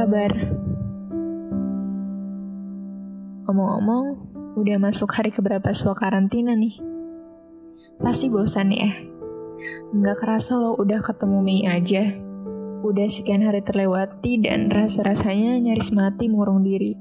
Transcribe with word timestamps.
kabar? 0.00 0.32
Omong-omong, 3.50 4.06
udah 4.56 4.76
masuk 4.80 5.12
hari 5.12 5.28
keberapa 5.28 5.74
suah 5.74 5.98
karantina 5.98 6.56
nih? 6.56 6.80
Pasti 8.00 8.32
bosan 8.32 8.72
ya? 8.72 8.90
Nggak 9.92 10.16
kerasa 10.24 10.56
lo 10.56 10.72
udah 10.80 11.00
ketemu 11.04 11.38
Mei 11.44 11.68
aja. 11.68 12.16
Udah 12.80 13.08
sekian 13.12 13.44
hari 13.44 13.60
terlewati 13.60 14.40
dan 14.40 14.72
rasa-rasanya 14.72 15.60
nyaris 15.60 15.92
mati 15.92 16.32
mengurung 16.32 16.64
diri. 16.64 16.96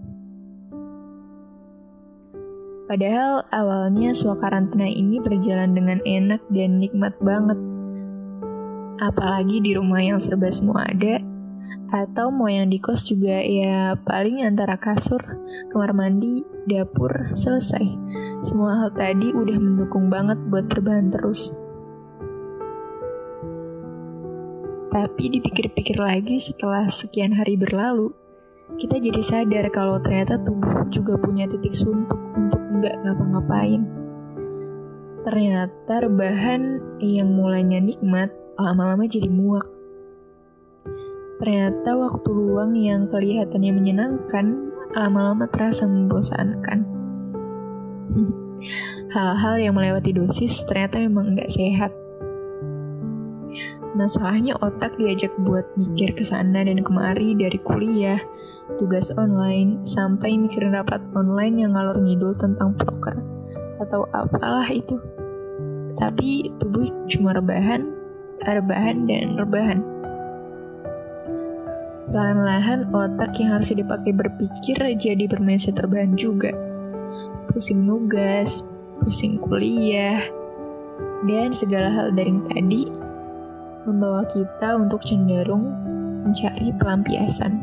Padahal 2.89 3.47
awalnya 3.53 4.11
suah 4.11 4.35
karantina 4.35 4.89
ini 4.89 5.23
berjalan 5.23 5.71
dengan 5.71 6.03
enak 6.03 6.41
dan 6.51 6.83
nikmat 6.83 7.15
banget. 7.21 7.59
Apalagi 8.99 9.63
di 9.63 9.71
rumah 9.77 10.03
yang 10.03 10.19
serba 10.19 10.51
semua 10.51 10.83
ada, 10.83 11.28
atau 11.89 12.29
mau 12.29 12.45
yang 12.45 12.69
di 12.69 12.77
kos 12.77 13.01
juga 13.01 13.41
ya 13.41 13.97
paling 14.05 14.45
antara 14.45 14.77
kasur, 14.77 15.21
kamar 15.73 15.91
mandi, 15.97 16.45
dapur, 16.69 17.33
selesai. 17.33 17.97
Semua 18.45 18.85
hal 18.85 18.89
tadi 18.93 19.33
udah 19.33 19.57
mendukung 19.57 20.13
banget 20.13 20.37
buat 20.53 20.69
terbahan 20.69 21.09
terus. 21.09 21.49
Tapi 24.89 25.23
dipikir-pikir 25.37 25.97
lagi 26.01 26.41
setelah 26.41 26.89
sekian 26.89 27.33
hari 27.33 27.57
berlalu, 27.57 28.13
kita 28.77 29.01
jadi 29.01 29.21
sadar 29.21 29.65
kalau 29.73 29.97
ternyata 30.01 30.37
tubuh 30.41 30.85
juga 30.93 31.17
punya 31.17 31.45
titik 31.49 31.73
suntuk 31.73 32.17
untuk 32.37 32.61
nggak 32.81 32.95
ngapa-ngapain. 33.05 33.81
Ternyata 35.25 35.93
rebahan 36.05 36.81
yang 37.01 37.29
mulanya 37.33 37.81
nikmat, 37.81 38.33
lama-lama 38.57 39.05
jadi 39.05 39.29
muak 39.29 39.78
Ternyata 41.39 41.95
waktu 41.95 42.29
luang 42.35 42.75
yang 42.75 43.07
kelihatannya 43.07 43.71
menyenangkan, 43.71 44.75
lama-lama 44.91 45.47
terasa 45.47 45.87
membosankan. 45.87 46.83
Hal-hal 49.15 49.55
yang 49.57 49.73
melewati 49.79 50.11
dosis 50.11 50.67
ternyata 50.67 50.99
memang 50.99 51.39
nggak 51.39 51.47
sehat. 51.47 51.95
Masalahnya 53.97 54.53
otak 54.61 54.95
diajak 55.01 55.33
buat 55.43 55.65
mikir 55.73 56.13
ke 56.13 56.23
sana 56.23 56.61
dan 56.61 56.79
kemari 56.85 57.33
dari 57.33 57.57
kuliah, 57.57 58.21
tugas 58.77 59.09
online, 59.17 59.81
sampai 59.83 60.37
mikirin 60.37 60.77
rapat 60.77 61.01
online 61.17 61.65
yang 61.65 61.73
ngalor 61.73 61.97
ngidul 61.97 62.37
tentang 62.37 62.77
proker 62.77 63.17
atau 63.81 64.05
apalah 64.13 64.67
itu. 64.69 64.99
Tapi 65.99 66.53
tubuh 66.61 66.87
cuma 67.11 67.35
rebahan, 67.35 67.91
rebahan, 68.45 69.03
dan 69.09 69.35
rebahan. 69.35 69.98
Lahan-lahan 72.09 72.89
otak 72.89 73.37
yang 73.37 73.53
harus 73.53 73.69
dipakai 73.69 74.09
berpikir 74.17 74.81
jadi 74.97 75.29
bermain 75.29 75.61
terbahan 75.61 76.17
juga. 76.17 76.49
Pusing 77.53 77.85
nugas, 77.85 78.65
pusing 79.05 79.37
kuliah, 79.37 80.25
dan 81.29 81.53
segala 81.53 81.93
hal 81.93 82.09
daring 82.17 82.49
tadi 82.49 82.89
membawa 83.85 84.25
kita 84.33 84.73
untuk 84.73 85.05
cenderung 85.05 85.69
mencari 86.25 86.73
pelampiasan. 86.81 87.53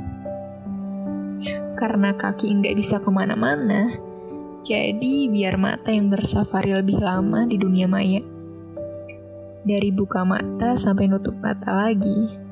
Karena 1.74 2.14
kaki 2.14 2.46
nggak 2.62 2.76
bisa 2.78 3.02
ke 3.02 3.10
mana-mana, 3.10 3.90
jadi 4.62 5.26
biar 5.26 5.58
mata 5.58 5.90
yang 5.90 6.06
bersafari 6.06 6.70
lebih 6.70 7.02
lama 7.02 7.50
di 7.50 7.58
dunia 7.58 7.90
maya. 7.90 8.22
Dari 9.66 9.90
buka 9.90 10.22
mata 10.22 10.78
sampai 10.78 11.10
nutup 11.10 11.34
mata 11.42 11.74
lagi, 11.74 12.45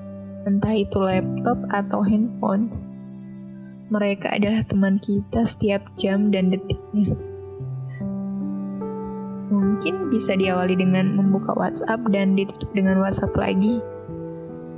entah 0.44 0.76
itu 0.76 0.96
laptop 1.00 1.58
atau 1.72 2.00
handphone. 2.04 2.68
Mereka 3.92 4.32
adalah 4.32 4.64
teman 4.64 4.96
kita 5.00 5.44
setiap 5.44 5.84
jam 6.00 6.32
dan 6.32 6.52
detiknya. 6.52 7.16
Mungkin 9.52 10.08
bisa 10.08 10.32
diawali 10.36 10.76
dengan 10.76 11.16
membuka 11.16 11.52
WhatsApp 11.52 12.00
dan 12.08 12.32
ditutup 12.32 12.72
dengan 12.72 13.00
WhatsApp 13.04 13.36
lagi. 13.36 13.84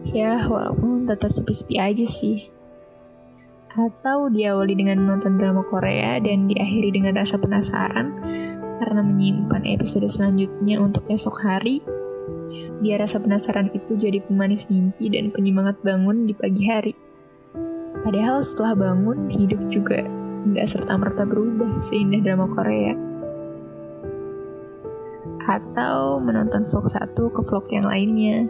Ya, 0.06 0.42
walaupun 0.46 1.06
tetap 1.06 1.30
sepi-sepi 1.30 1.78
aja 1.78 2.06
sih. 2.06 2.50
Atau 3.76 4.32
diawali 4.32 4.74
dengan 4.74 5.04
menonton 5.04 5.38
drama 5.38 5.62
Korea 5.66 6.18
dan 6.22 6.48
diakhiri 6.48 6.90
dengan 6.94 7.20
rasa 7.20 7.36
penasaran 7.36 8.16
karena 8.80 9.02
menyimpan 9.04 9.64
episode 9.68 10.08
selanjutnya 10.08 10.80
untuk 10.80 11.04
esok 11.08 11.36
hari 11.44 11.80
Biar 12.80 13.02
rasa 13.02 13.18
penasaran 13.18 13.72
itu 13.74 13.96
jadi 13.98 14.22
pemanis 14.24 14.66
mimpi 14.70 15.10
dan 15.10 15.34
penyemangat 15.34 15.78
bangun 15.82 16.28
di 16.28 16.34
pagi 16.36 16.64
hari. 16.66 16.94
Padahal 18.06 18.44
setelah 18.44 18.74
bangun, 18.76 19.32
hidup 19.32 19.58
juga 19.66 20.06
nggak 20.46 20.66
serta-merta 20.70 21.26
berubah 21.26 21.82
seindah 21.82 22.22
drama 22.22 22.46
Korea. 22.46 22.94
Atau 25.46 26.22
menonton 26.22 26.66
vlog 26.70 26.86
satu 26.90 27.30
ke 27.34 27.40
vlog 27.42 27.66
yang 27.70 27.86
lainnya. 27.86 28.46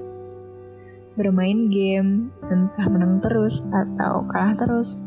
Bermain 1.17 1.73
game, 1.73 2.29
entah 2.53 2.89
menang 2.93 3.25
terus 3.25 3.65
atau 3.73 4.29
kalah 4.29 4.53
terus. 4.56 5.01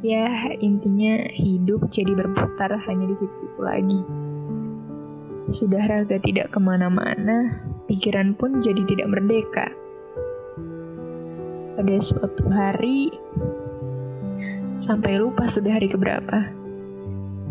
Ya, 0.00 0.26
intinya 0.58 1.28
hidup 1.30 1.92
jadi 1.92 2.16
berputar 2.16 2.74
hanya 2.88 3.04
di 3.06 3.14
situ-situ 3.14 3.60
lagi. 3.60 4.00
Sudah 5.52 5.84
raga 5.84 6.16
tidak 6.16 6.50
ke 6.50 6.58
mana-mana, 6.58 7.60
pikiran 7.86 8.34
pun 8.36 8.62
jadi 8.62 8.82
tidak 8.86 9.08
merdeka. 9.10 9.66
Pada 11.72 11.96
suatu 12.04 12.44
hari, 12.52 13.08
sampai 14.82 15.16
lupa 15.16 15.48
sudah 15.48 15.78
hari 15.78 15.88
keberapa, 15.88 16.52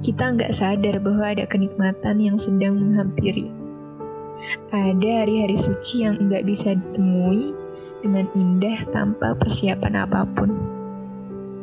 kita 0.02 0.34
nggak 0.34 0.54
sadar 0.54 0.98
bahwa 0.98 1.26
ada 1.30 1.46
kenikmatan 1.46 2.18
yang 2.22 2.38
sedang 2.38 2.78
menghampiri. 2.78 3.50
Ada 4.74 5.26
hari-hari 5.26 5.58
suci 5.62 6.02
yang 6.02 6.18
nggak 6.26 6.46
bisa 6.50 6.74
ditemui 6.74 7.54
dengan 8.02 8.26
indah 8.34 8.82
tanpa 8.90 9.38
persiapan 9.38 9.94
apa 10.02 10.26
pun. 10.34 10.50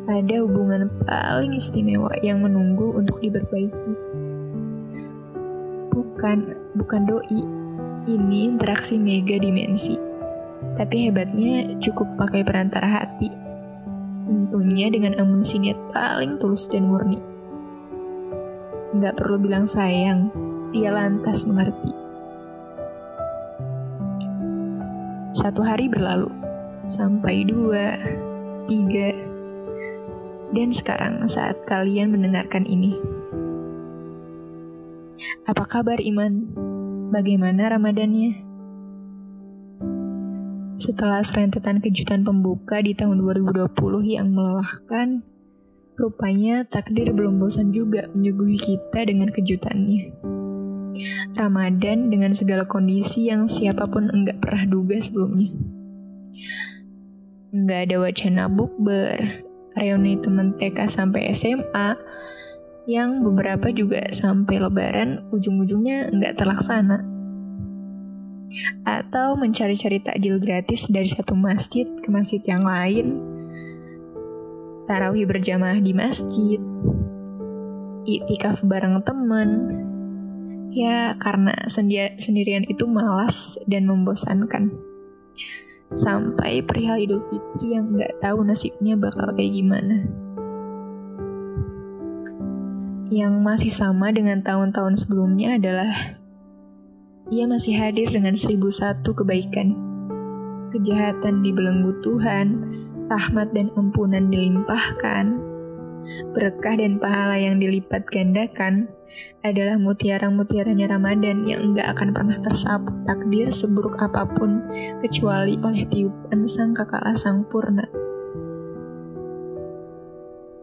Ada 0.09 0.41
hubungan 0.41 0.89
paling 1.05 1.59
istimewa 1.59 2.15
yang 2.25 2.41
menunggu 2.41 2.97
untuk 2.97 3.21
diperbaiki. 3.21 3.93
Bukan, 5.93 6.39
bukan 6.79 7.03
doi, 7.05 7.43
ini 8.07 8.53
interaksi 8.53 8.95
mega 9.01 9.41
dimensi. 9.41 9.99
Tapi 10.79 11.11
hebatnya 11.11 11.79
cukup 11.83 12.07
pakai 12.15 12.47
perantara 12.47 12.87
hati. 12.87 13.31
Tentunya 14.29 14.93
dengan 14.93 15.17
amunisi 15.19 15.59
niat 15.59 15.79
paling 15.91 16.39
tulus 16.39 16.69
dan 16.69 16.87
murni. 16.87 17.19
Nggak 18.95 19.17
perlu 19.19 19.41
bilang 19.41 19.67
sayang, 19.67 20.31
dia 20.71 20.93
lantas 20.93 21.49
mengerti. 21.49 21.93
Satu 25.33 25.63
hari 25.63 25.87
berlalu, 25.87 26.29
sampai 26.85 27.47
dua, 27.47 27.95
tiga, 28.67 29.15
dan 30.53 30.75
sekarang 30.75 31.25
saat 31.31 31.57
kalian 31.69 32.11
mendengarkan 32.13 32.67
ini. 32.67 32.97
Apa 35.49 35.65
kabar 35.65 36.03
Iman? 36.03 36.68
Bagaimana 37.09 37.73
Ramadannya? 37.73 38.45
Setelah 40.77 41.25
serentetan 41.25 41.81
kejutan 41.81 42.21
pembuka 42.21 42.85
di 42.85 42.93
tahun 42.93 43.25
2020 43.25 43.65
yang 44.13 44.29
melelahkan, 44.29 45.25
rupanya 45.97 46.69
takdir 46.69 47.09
belum 47.17 47.41
bosan 47.41 47.73
juga 47.73 48.13
menyuguhi 48.13 48.61
kita 48.61 49.09
dengan 49.09 49.33
kejutannya. 49.33 50.13
Ramadan 51.33 52.13
dengan 52.13 52.37
segala 52.37 52.69
kondisi 52.69 53.33
yang 53.33 53.49
siapa 53.49 53.89
pun 53.89 54.13
enggak 54.13 54.45
pernah 54.45 54.69
duga 54.69 55.01
sebelumnya. 55.01 55.49
Enggak 57.57 57.89
ada 57.89 57.97
wacana 58.05 58.53
bukber, 58.53 59.49
reuni 59.81 60.21
teman 60.21 60.53
TK 60.61 60.93
sampai 60.93 61.33
SMA, 61.33 61.97
yang 62.89 63.21
beberapa 63.21 63.69
juga 63.69 64.01
sampai 64.17 64.65
lebaran 64.65 65.29
ujung-ujungnya 65.29 66.09
nggak 66.09 66.41
terlaksana. 66.41 67.05
Atau 68.89 69.37
mencari-cari 69.37 70.01
takjil 70.01 70.41
gratis 70.41 70.89
dari 70.89 71.13
satu 71.13 71.37
masjid 71.37 71.85
ke 71.85 72.09
masjid 72.09 72.41
yang 72.49 72.65
lain. 72.65 73.21
Tarawih 74.89 75.29
berjamaah 75.29 75.77
di 75.85 75.93
masjid. 75.93 76.57
Iktikaf 78.09 78.65
bareng 78.65 79.05
temen. 79.05 79.49
Ya, 80.73 81.13
karena 81.21 81.53
sendirian 82.17 82.65
itu 82.73 82.89
malas 82.89 83.61
dan 83.69 83.85
membosankan. 83.85 84.73
Sampai 85.93 86.65
perihal 86.65 87.05
Idul 87.05 87.21
Fitri 87.29 87.77
yang 87.77 87.93
nggak 87.93 88.25
tahu 88.25 88.49
nasibnya 88.49 88.97
bakal 88.97 89.29
kayak 89.37 89.53
gimana 89.53 90.28
yang 93.09 93.41
masih 93.41 93.73
sama 93.73 94.13
dengan 94.13 94.45
tahun-tahun 94.45 95.01
sebelumnya 95.01 95.57
adalah 95.57 96.21
ia 97.33 97.49
masih 97.49 97.73
hadir 97.77 98.13
dengan 98.13 98.37
seribu 98.37 98.69
satu 98.69 99.17
kebaikan. 99.17 99.73
Kejahatan 100.77 101.41
dibelenggu 101.41 101.97
Tuhan, 102.05 102.47
rahmat 103.09 103.57
dan 103.57 103.73
ampunan 103.81 104.29
dilimpahkan, 104.29 105.41
berkah 106.37 106.77
dan 106.77 107.01
pahala 107.01 107.41
yang 107.41 107.57
dilipat 107.57 108.05
gandakan 108.13 108.93
adalah 109.41 109.81
mutiara-mutiaranya 109.81 110.93
Ramadan 110.93 111.49
yang 111.49 111.73
enggak 111.73 111.97
akan 111.97 112.13
pernah 112.13 112.37
tersapu 112.45 112.93
takdir 113.09 113.49
seburuk 113.49 113.97
apa 113.97 114.29
pun 114.37 114.61
kecuali 115.01 115.57
oleh 115.65 115.89
tiupan 115.89 116.45
sang 116.45 116.77
kakala 116.77 117.17
sang 117.17 117.49
purna. 117.49 117.89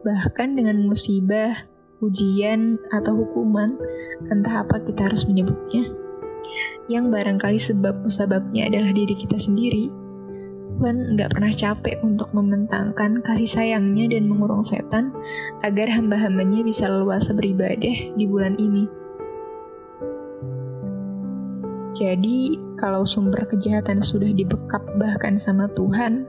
Bahkan 0.06 0.54
dengan 0.54 0.86
musibah, 0.86 1.66
ujian, 2.02 2.80
atau 2.92 3.14
hukuman, 3.14 3.78
entah 4.32 4.64
apa 4.64 4.82
kita 4.84 5.08
harus 5.12 5.24
menyebutnya, 5.28 5.92
yang 6.92 7.10
barangkali 7.10 7.58
sebab 7.58 8.06
musababnya 8.06 8.70
adalah 8.70 8.94
diri 8.94 9.16
kita 9.18 9.40
sendiri, 9.42 9.90
Tuhan 10.76 11.16
nggak 11.16 11.32
pernah 11.32 11.54
capek 11.56 12.04
untuk 12.04 12.36
membentangkan 12.36 13.24
kasih 13.24 13.48
sayangnya 13.48 14.12
dan 14.12 14.28
mengurung 14.28 14.60
setan 14.60 15.16
agar 15.64 15.88
hamba-hambanya 15.88 16.68
bisa 16.68 16.92
leluasa 16.92 17.32
beribadah 17.32 17.96
di 18.12 18.26
bulan 18.28 18.60
ini. 18.60 18.84
Jadi, 21.96 22.60
kalau 22.76 23.08
sumber 23.08 23.48
kejahatan 23.48 24.04
sudah 24.04 24.28
dibekap 24.36 24.84
bahkan 25.00 25.40
sama 25.40 25.72
Tuhan, 25.80 26.28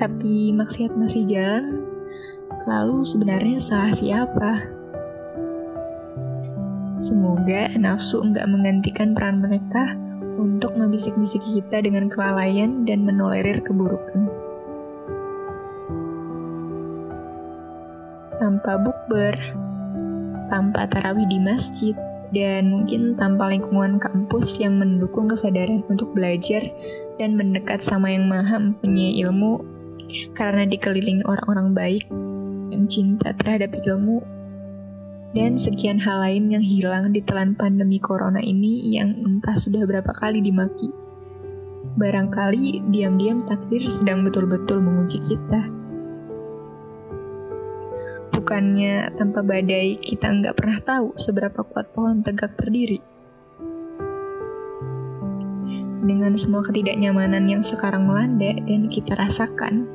tapi 0.00 0.48
maksiat 0.56 0.96
masih 0.96 1.28
jalan, 1.28 1.81
lalu 2.66 3.02
sebenarnya 3.02 3.58
salah 3.58 3.94
siapa? 3.94 4.62
Semoga 7.02 7.66
nafsu 7.74 8.22
enggak 8.22 8.46
menggantikan 8.46 9.10
peran 9.10 9.42
mereka 9.42 9.98
untuk 10.38 10.78
membisik-bisiki 10.78 11.58
kita 11.62 11.82
dengan 11.82 12.06
kelalaian 12.06 12.86
dan 12.86 13.02
menolerir 13.02 13.58
keburukan. 13.66 14.30
Tanpa 18.38 18.78
bukber, 18.78 19.34
tanpa 20.50 20.86
tarawih 20.90 21.26
di 21.26 21.38
masjid, 21.42 21.94
dan 22.32 22.72
mungkin 22.72 23.14
tanpa 23.14 23.52
lingkungan 23.52 24.00
kampus 24.00 24.56
yang 24.56 24.80
mendukung 24.80 25.28
kesadaran 25.28 25.84
untuk 25.92 26.16
belajar 26.16 26.64
dan 27.20 27.36
mendekat 27.36 27.84
sama 27.84 28.08
yang 28.08 28.24
maha 28.24 28.56
mempunyai 28.56 29.20
ilmu 29.20 29.60
karena 30.32 30.64
dikelilingi 30.64 31.24
orang-orang 31.28 31.76
baik 31.76 32.04
yang 32.72 32.88
cinta 32.88 33.36
terhadap 33.36 33.76
ilmu 33.84 34.24
dan 35.32 35.56
sekian 35.56 35.96
hal 35.96 36.20
lain 36.20 36.52
yang 36.52 36.64
hilang 36.64 37.12
di 37.12 37.24
telan 37.24 37.56
pandemi 37.56 37.96
corona 37.96 38.40
ini 38.40 38.96
yang 38.96 39.16
entah 39.24 39.56
sudah 39.56 39.84
berapa 39.88 40.12
kali 40.12 40.44
dimaki. 40.44 40.92
Barangkali 41.96 42.84
diam-diam 42.92 43.44
takdir 43.48 43.84
sedang 43.88 44.24
betul-betul 44.24 44.80
menguji 44.80 45.20
kita. 45.24 45.68
Bukannya 48.32 49.12
tanpa 49.16 49.44
badai 49.44 50.00
kita 50.00 50.28
nggak 50.28 50.56
pernah 50.56 50.78
tahu 50.84 51.16
seberapa 51.16 51.60
kuat 51.64 51.92
pohon 51.92 52.24
tegak 52.24 52.56
berdiri. 52.56 53.00
Dengan 56.02 56.34
semua 56.34 56.66
ketidaknyamanan 56.66 57.46
yang 57.46 57.62
sekarang 57.62 58.10
melanda 58.10 58.58
dan 58.66 58.90
kita 58.90 59.14
rasakan, 59.14 59.86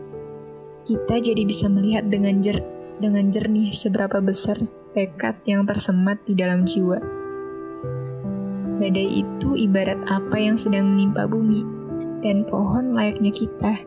kita 0.87 1.19
jadi 1.19 1.43
bisa 1.43 1.67
melihat 1.67 2.07
dengan 2.07 2.39
jer 2.39 2.63
dengan 3.03 3.27
jernih 3.27 3.75
seberapa 3.75 4.23
besar 4.23 4.55
tekad 4.95 5.35
yang 5.43 5.67
tersemat 5.67 6.17
di 6.23 6.33
dalam 6.33 6.63
jiwa. 6.63 6.97
Badai 8.79 9.21
itu 9.21 9.49
ibarat 9.59 9.99
apa 10.07 10.37
yang 10.39 10.55
sedang 10.55 10.95
menimpa 10.95 11.27
bumi, 11.27 11.61
dan 12.23 12.47
pohon 12.47 12.95
layaknya 12.95 13.35
kita, 13.35 13.83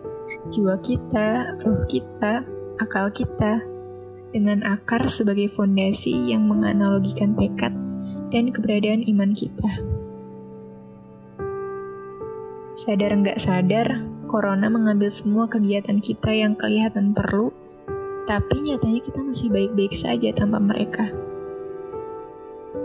jiwa 0.52 0.76
kita, 0.84 1.56
roh 1.64 1.82
kita, 1.88 2.44
akal 2.78 3.08
kita, 3.10 3.64
dengan 4.30 4.62
akar 4.62 5.08
sebagai 5.08 5.48
fondasi 5.50 6.30
yang 6.30 6.46
menganalogikan 6.46 7.34
tekad 7.34 7.74
dan 8.30 8.52
keberadaan 8.52 9.02
iman 9.08 9.32
kita. 9.34 9.72
Sadar 12.78 13.10
nggak 13.14 13.38
sadar, 13.42 14.06
Corona 14.30 14.70
mengambil 14.70 15.10
semua 15.10 15.50
kegiatan 15.50 15.98
kita 15.98 16.30
yang 16.30 16.54
kelihatan 16.54 17.10
perlu 17.10 17.50
tapi 18.30 18.62
nyatanya 18.62 19.02
kita 19.02 19.18
masih 19.26 19.50
baik-baik 19.50 19.90
saja 19.90 20.30
tanpa 20.30 20.62
mereka. 20.62 21.10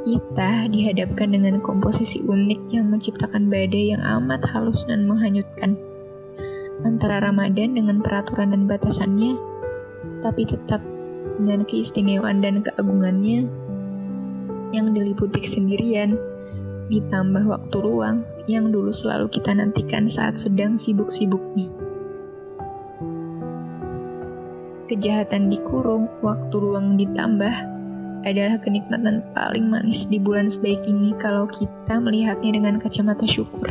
Kita 0.01 0.65
dihadapkan 0.73 1.29
dengan 1.29 1.61
komposisi 1.61 2.25
unik 2.25 2.61
yang 2.73 2.89
menciptakan 2.89 3.45
badai 3.45 3.93
yang 3.93 4.01
amat 4.01 4.41
halus 4.49 4.89
dan 4.89 5.05
menghanyutkan. 5.05 5.77
Antara 6.81 7.21
Ramadan 7.21 7.77
dengan 7.77 8.01
peraturan 8.01 8.49
dan 8.49 8.65
batasannya, 8.65 9.37
tapi 10.25 10.49
tetap 10.49 10.81
dengan 11.37 11.61
keistimewaan 11.69 12.41
dan 12.41 12.65
keagungannya 12.65 13.45
yang 14.73 14.97
diliputi 14.97 15.45
kesendirian, 15.45 16.17
ditambah 16.89 17.45
waktu 17.45 17.77
ruang 17.77 18.25
yang 18.45 18.69
dulu 18.69 18.93
selalu 18.93 19.29
kita 19.29 19.53
nantikan 19.53 20.05
saat 20.09 20.37
sedang 20.37 20.77
sibuk-sibuknya 20.77 21.85
kejahatan 24.85 25.49
dikurung, 25.49 26.05
waktu 26.21 26.55
luang 26.55 26.95
ditambah, 26.97 27.55
adalah 28.25 28.57
kenikmatan 28.61 29.21
paling 29.37 29.69
manis 29.69 30.09
di 30.09 30.17
bulan 30.17 30.49
sebaik 30.49 30.81
ini 30.85 31.13
kalau 31.21 31.45
kita 31.49 32.01
melihatnya 32.01 32.57
dengan 32.57 32.81
kacamata 32.81 33.25
syukur. 33.29 33.69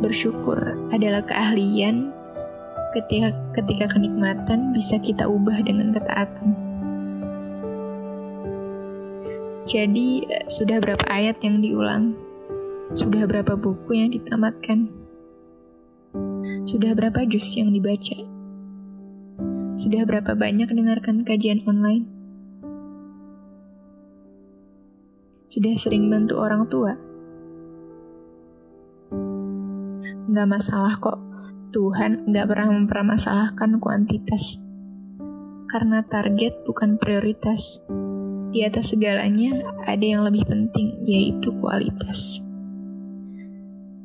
Bersyukur 0.00 0.76
adalah 0.92 1.24
keahlian 1.24 2.12
ketika, 2.92 3.32
ketika 3.56 3.96
kenikmatan 3.96 4.76
bisa 4.76 5.00
kita 5.00 5.24
ubah 5.24 5.64
dengan 5.64 5.96
ketaatan. 5.96 6.56
Jadi, 9.68 10.26
sudah 10.50 10.82
berapa 10.82 11.04
ayat 11.06 11.38
yang 11.46 11.62
diulang? 11.62 12.29
Sudah 12.90 13.22
berapa 13.22 13.54
buku 13.54 13.94
yang 13.94 14.10
ditamatkan? 14.10 14.90
Sudah 16.66 16.90
berapa 16.98 17.22
juz 17.22 17.46
yang 17.54 17.70
dibaca? 17.70 18.18
Sudah 19.78 20.02
berapa 20.02 20.34
banyak 20.34 20.66
dengarkan 20.74 21.22
kajian 21.22 21.62
online? 21.70 22.10
Sudah 25.46 25.78
sering 25.78 26.10
bantu 26.10 26.42
orang 26.42 26.66
tua? 26.66 26.98
Nggak 30.26 30.48
masalah 30.50 30.98
kok, 30.98 31.22
Tuhan 31.70 32.26
nggak 32.26 32.46
pernah 32.50 32.74
mempermasalahkan 32.74 33.78
kuantitas. 33.78 34.58
Karena 35.70 36.02
target 36.02 36.66
bukan 36.66 36.98
prioritas. 36.98 37.78
Di 38.50 38.66
atas 38.66 38.90
segalanya 38.90 39.78
ada 39.86 40.02
yang 40.02 40.26
lebih 40.26 40.42
penting, 40.42 41.06
yaitu 41.06 41.54
kualitas. 41.62 42.49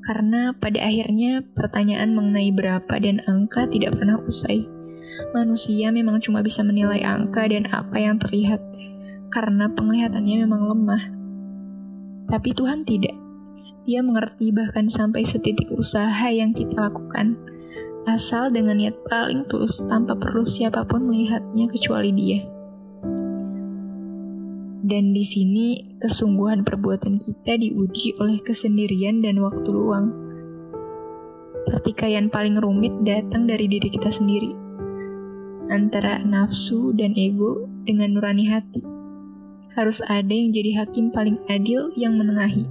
Karena 0.05 0.53
pada 0.53 0.85
akhirnya 0.85 1.41
pertanyaan 1.57 2.13
mengenai 2.13 2.53
berapa 2.53 2.93
dan 3.01 3.25
angka 3.25 3.65
tidak 3.65 3.97
pernah 3.97 4.21
usai 4.21 4.69
manusia 5.31 5.91
memang 5.93 6.19
cuma 6.19 6.43
bisa 6.43 6.62
menilai 6.65 7.03
angka 7.03 7.47
dan 7.47 7.69
apa 7.71 7.95
yang 8.00 8.19
terlihat 8.19 8.59
karena 9.31 9.67
penglihatannya 9.71 10.35
memang 10.47 10.62
lemah. 10.71 11.03
Tapi 12.31 12.50
Tuhan 12.55 12.88
tidak. 12.88 13.13
Dia 13.85 14.01
mengerti 14.01 14.50
bahkan 14.50 14.89
sampai 14.89 15.21
setitik 15.21 15.69
usaha 15.69 16.25
yang 16.33 16.57
kita 16.57 16.89
lakukan, 16.89 17.38
asal 18.09 18.50
dengan 18.50 18.81
niat 18.81 18.97
paling 19.05 19.45
tulus 19.45 19.77
tanpa 19.85 20.17
perlu 20.17 20.41
siapa 20.41 20.81
pun 20.89 21.05
melihatnya 21.05 21.69
kecuali 21.69 22.09
Dia. 22.09 22.54
Dan 24.86 25.18
di 25.18 25.25
sini 25.25 25.98
kesungguhan 25.98 26.62
perbuatan 26.62 27.18
kita 27.18 27.58
diuji 27.58 28.22
oleh 28.22 28.38
kesendirian 28.46 29.25
dan 29.25 29.42
waktu 29.42 29.65
luang. 29.74 30.13
Pertikaian 31.65 32.30
paling 32.30 32.62
rumit 32.62 32.94
datang 33.01 33.50
dari 33.50 33.65
diri 33.65 33.89
kita 33.89 34.13
sendiri 34.13 34.65
antara 35.70 36.22
nafsu 36.22 36.94
dan 36.94 37.18
ego 37.18 37.65
dengan 37.86 38.18
nurani 38.18 38.46
hati. 38.50 38.82
Harus 39.75 40.00
ada 40.08 40.32
yang 40.32 40.56
jadi 40.56 40.86
hakim 40.86 41.12
paling 41.12 41.42
adil 41.51 41.92
yang 42.00 42.15
menengahi. 42.15 42.63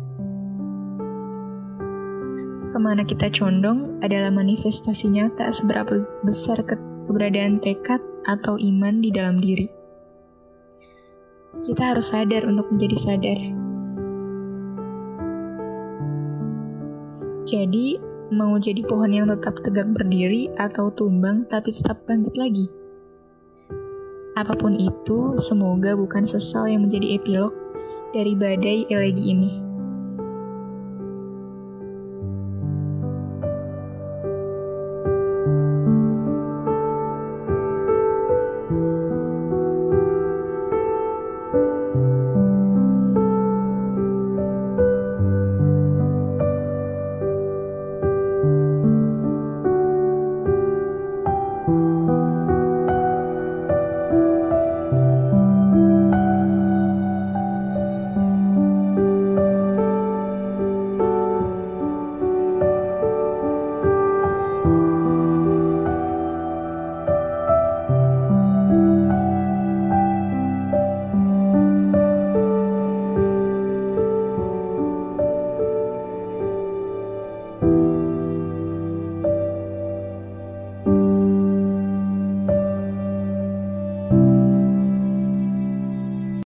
Ke 2.75 2.79
mana 2.81 3.07
kita 3.07 3.31
condong 3.31 4.03
adalah 4.03 4.35
manifestasi 4.35 5.13
nyata 5.13 5.53
seberapa 5.53 6.03
besar 6.27 6.59
ke 6.65 6.75
keberadaan 7.07 7.61
tekad 7.61 8.01
atau 8.25 8.57
iman 8.57 9.05
di 9.05 9.13
dalam 9.13 9.39
diri. 9.39 9.84
Kita 11.63 11.95
harus 11.95 12.11
sadar 12.11 12.49
untuk 12.49 12.67
menjadi 12.75 12.97
sadar. 12.99 13.39
Jadi, 17.45 18.01
mau 18.35 18.59
jadi 18.59 18.83
pohon 18.83 19.15
yang 19.15 19.31
tetap 19.31 19.61
tegak 19.63 19.93
berdiri 19.95 20.51
atau 20.59 20.91
tumbang 20.91 21.47
tapi 21.47 21.71
tetap 21.71 22.03
bangkit 22.09 22.35
lagi? 22.35 22.67
Apa 24.35 24.59
pun 24.59 24.75
itu, 24.75 25.39
semoga 25.39 25.95
bukan 25.95 26.27
sesal 26.27 26.67
yang 26.67 26.91
menjadi 26.91 27.23
epilog 27.23 27.55
dari 28.11 28.35
badai 28.35 28.91
elegi 28.91 29.25
ini. 29.31 29.64